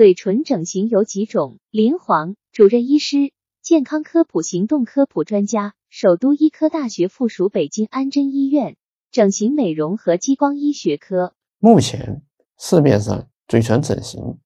[0.00, 1.58] 嘴唇整形有几种？
[1.68, 8.78] 林煌，主任医师，健康科普行动科普专家，首都医科大学附属北京安贞医院
[9.10, 11.34] 整形美容和激光医学科。
[11.58, 12.22] 目前
[12.58, 14.38] 市面上嘴唇整形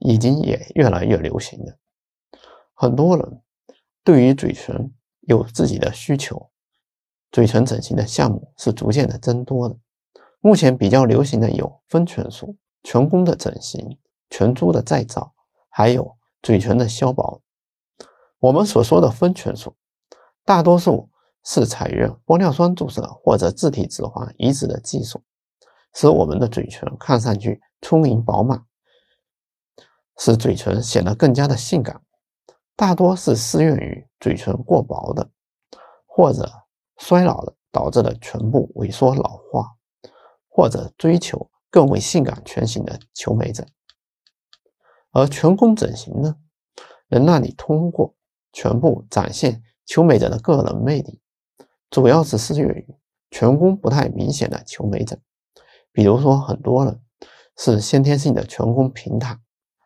[0.00, 1.78] 已经也越来越流行了，
[2.74, 3.40] 很多人
[4.04, 4.92] 对于嘴唇
[5.22, 6.50] 有自己的需求，
[7.32, 9.78] 嘴唇整形的项目是逐渐的增多的。
[10.40, 13.96] 目前比较流行的有丰唇术、颧弓的整形。
[14.30, 15.34] 唇珠的再造，
[15.68, 17.42] 还有嘴唇的消薄。
[18.38, 19.76] 我们所说的丰唇术，
[20.46, 21.10] 大多数
[21.44, 25.22] 是采用玻尿酸注射或者自体脂肪移植的技术，
[25.92, 28.64] 使我们的嘴唇看上去充盈饱满，
[30.16, 32.00] 使嘴唇显得更加的性感。
[32.74, 35.30] 大多是适用于嘴唇过薄的，
[36.06, 36.50] 或者
[36.96, 39.76] 衰老了导致的唇部萎缩老化，
[40.48, 43.66] 或者追求更为性感全形的求美者。
[45.12, 46.36] 而颧弓整形呢，
[47.08, 48.14] 能让你通过
[48.52, 51.20] 全部展现求美者的个人魅力，
[51.90, 52.86] 主要是适用于
[53.30, 55.18] 颧弓不太明显的求美者，
[55.90, 57.02] 比如说很多人
[57.56, 59.40] 是先天性的颧弓平坦，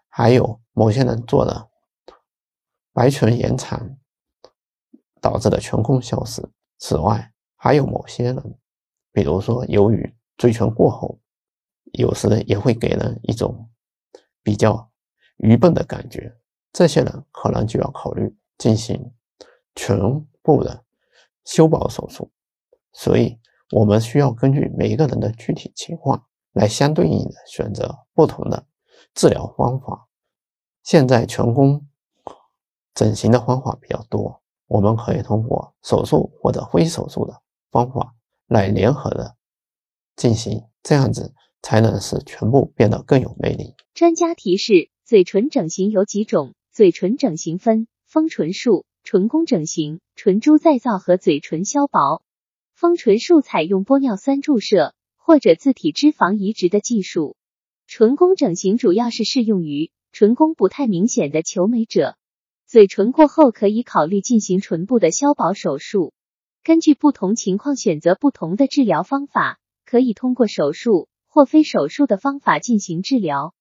[0.09, 1.70] 还有某些人做的
[2.93, 3.97] 白唇延长
[5.20, 6.47] 导致的颧弓消失。
[6.79, 8.59] 此外，还有某些人，
[9.11, 11.19] 比如说由于嘴唇过厚，
[11.93, 13.70] 有时也会给人一种
[14.43, 14.91] 比较。
[15.39, 16.37] 愚笨的感觉，
[16.73, 19.13] 这些人可能就要考虑进行
[19.75, 19.99] 全
[20.43, 20.85] 部的
[21.45, 22.31] 修保手术。
[22.93, 23.39] 所以，
[23.73, 28.67] 我们需要根据每一个人的具体情况来相对应的选择不同的
[29.15, 30.09] 治疗方法。
[30.83, 31.85] 现在，全弓
[32.95, 38.15] 整形的方法比较多，我们可以通过手术或者非手术的方法
[38.47, 39.37] 来联合的
[40.15, 43.75] 进行，这样子才能使全部变得更有魅力。
[43.93, 44.94] 专家提示。
[45.07, 46.55] 嘴唇整形有几种？
[46.73, 52.23] 嘴唇整形分丰唇术、唇弓整形、唇珠再造和嘴唇消薄。
[52.73, 57.37] 丰唇术采用玻尿酸注射或者自体脂肪移植的技术。
[57.87, 62.17] 唇弓整形主要是适用于唇弓不太明显的求美者。
[62.67, 66.14] 嘴唇过厚可以考虑进行唇部的消薄手术。
[66.63, 73.53] 根据不同情况选择不同的治疗方法，可以通过手术或非手术的方法进行治疗。